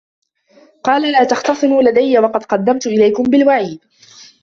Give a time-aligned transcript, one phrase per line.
[0.83, 3.79] قالَ لا تَختَصِموا لَدَيَّ وَقَد قَدَّمتُ إِلَيكُم بِالوَعيدِ